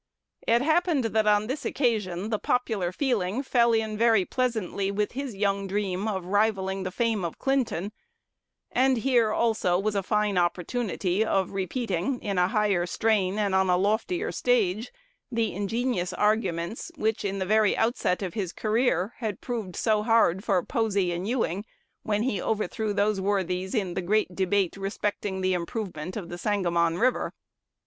It 0.47 0.63
happened 0.63 1.03
that 1.03 1.27
on 1.27 1.45
this 1.45 1.63
occasion 1.63 2.31
the 2.31 2.39
popular 2.39 2.91
feeling 2.91 3.43
fell 3.43 3.71
in 3.71 3.95
very 3.99 4.25
pleasantly 4.25 4.89
with 4.89 5.11
his 5.11 5.35
young 5.35 5.67
dream 5.67 6.07
of 6.07 6.25
rivalling 6.25 6.81
the 6.81 6.89
fame 6.89 7.23
of 7.23 7.37
Clinton; 7.37 7.91
and 8.71 8.97
here, 8.97 9.31
also, 9.31 9.77
was 9.77 9.93
a 9.93 10.01
fine 10.01 10.39
opportunity 10.39 11.23
of 11.23 11.51
repeating, 11.51 12.19
in 12.19 12.39
a 12.39 12.47
higher 12.47 12.87
strain 12.87 13.37
and 13.37 13.53
on 13.53 13.69
a 13.69 13.77
loftier 13.77 14.31
stage, 14.31 14.91
the 15.31 15.53
ingenious 15.53 16.13
arguments, 16.13 16.91
which, 16.95 17.23
in 17.23 17.37
the 17.37 17.45
very 17.45 17.77
outset 17.77 18.23
of 18.23 18.33
his 18.33 18.51
career, 18.53 19.13
had 19.17 19.39
proved 19.39 19.75
so 19.75 20.01
hard 20.01 20.43
for 20.43 20.63
"Posey 20.65 21.11
and 21.11 21.27
Ewing," 21.27 21.63
when 22.01 22.23
he 22.23 22.41
overthrew 22.41 22.91
those 22.91 23.21
worthies 23.21 23.75
in 23.75 23.93
the 23.93 24.01
great 24.01 24.35
debate 24.35 24.75
respecting 24.77 25.41
the 25.41 25.53
improvement 25.53 26.17
of 26.17 26.29
the 26.29 26.39
Sangamon 26.39 26.97
River. 26.97 27.35